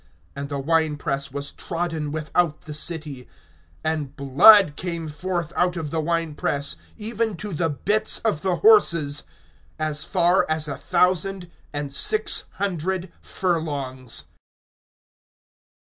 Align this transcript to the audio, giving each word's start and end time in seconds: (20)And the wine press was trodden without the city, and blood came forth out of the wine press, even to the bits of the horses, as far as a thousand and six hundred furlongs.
(20)And 0.35 0.47
the 0.49 0.57
wine 0.57 0.97
press 0.97 1.31
was 1.31 1.51
trodden 1.51 2.11
without 2.11 2.61
the 2.61 2.73
city, 2.73 3.27
and 3.83 4.15
blood 4.15 4.75
came 4.75 5.07
forth 5.07 5.53
out 5.55 5.77
of 5.77 5.91
the 5.91 5.99
wine 6.01 6.33
press, 6.33 6.75
even 6.97 7.37
to 7.37 7.53
the 7.53 7.69
bits 7.69 8.17
of 8.17 8.41
the 8.41 8.55
horses, 8.65 9.21
as 9.77 10.03
far 10.03 10.43
as 10.49 10.67
a 10.67 10.75
thousand 10.75 11.51
and 11.71 11.93
six 11.93 12.45
hundred 12.53 13.11
furlongs. 13.21 14.23